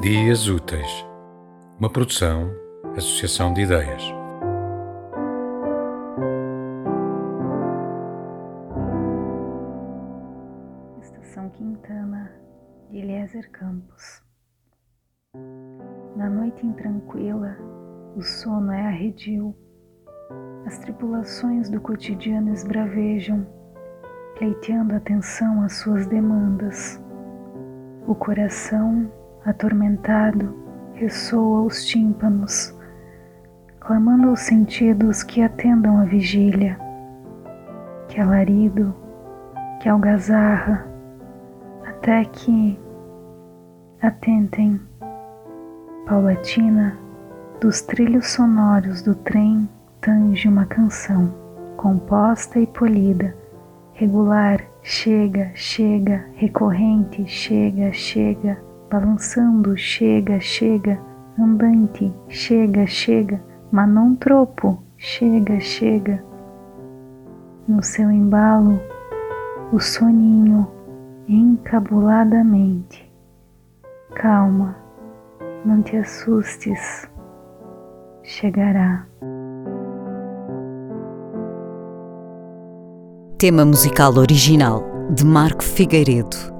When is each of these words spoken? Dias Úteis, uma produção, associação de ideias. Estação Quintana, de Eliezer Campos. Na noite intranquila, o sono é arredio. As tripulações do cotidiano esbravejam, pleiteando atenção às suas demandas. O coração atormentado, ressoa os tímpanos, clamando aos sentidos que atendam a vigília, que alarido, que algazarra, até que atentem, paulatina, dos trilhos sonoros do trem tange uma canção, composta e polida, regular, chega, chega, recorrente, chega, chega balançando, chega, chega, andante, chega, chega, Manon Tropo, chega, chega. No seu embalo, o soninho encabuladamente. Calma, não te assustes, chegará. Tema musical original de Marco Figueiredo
Dias 0.00 0.48
Úteis, 0.48 1.06
uma 1.78 1.90
produção, 1.90 2.50
associação 2.96 3.52
de 3.52 3.60
ideias. 3.60 4.02
Estação 11.02 11.50
Quintana, 11.50 12.32
de 12.88 12.96
Eliezer 12.96 13.50
Campos. 13.50 14.22
Na 16.16 16.30
noite 16.30 16.66
intranquila, 16.66 17.54
o 18.16 18.22
sono 18.22 18.72
é 18.72 18.86
arredio. 18.86 19.54
As 20.64 20.78
tripulações 20.78 21.68
do 21.68 21.78
cotidiano 21.78 22.54
esbravejam, 22.54 23.46
pleiteando 24.38 24.94
atenção 24.94 25.60
às 25.60 25.74
suas 25.74 26.06
demandas. 26.06 26.98
O 28.06 28.14
coração 28.14 29.19
atormentado, 29.44 30.54
ressoa 30.94 31.62
os 31.62 31.84
tímpanos, 31.84 32.74
clamando 33.80 34.28
aos 34.28 34.40
sentidos 34.40 35.22
que 35.22 35.42
atendam 35.42 35.98
a 35.98 36.04
vigília, 36.04 36.78
que 38.08 38.20
alarido, 38.20 38.94
que 39.80 39.88
algazarra, 39.88 40.86
até 41.86 42.24
que 42.24 42.78
atentem, 44.02 44.80
paulatina, 46.06 46.98
dos 47.60 47.80
trilhos 47.82 48.30
sonoros 48.30 49.02
do 49.02 49.14
trem 49.14 49.68
tange 50.00 50.48
uma 50.48 50.66
canção, 50.66 51.32
composta 51.76 52.58
e 52.58 52.66
polida, 52.66 53.34
regular, 53.92 54.64
chega, 54.82 55.50
chega, 55.54 56.24
recorrente, 56.34 57.26
chega, 57.26 57.92
chega 57.92 58.69
balançando, 58.90 59.76
chega, 59.76 60.40
chega, 60.40 61.00
andante, 61.38 62.12
chega, 62.28 62.86
chega, 62.86 63.40
Manon 63.70 64.16
Tropo, 64.16 64.82
chega, 64.98 65.60
chega. 65.60 66.22
No 67.68 67.82
seu 67.82 68.10
embalo, 68.10 68.80
o 69.72 69.78
soninho 69.78 70.68
encabuladamente. 71.28 73.08
Calma, 74.16 74.76
não 75.64 75.80
te 75.82 75.96
assustes, 75.96 77.08
chegará. 78.24 79.06
Tema 83.38 83.64
musical 83.64 84.18
original 84.18 84.82
de 85.14 85.24
Marco 85.24 85.62
Figueiredo 85.62 86.59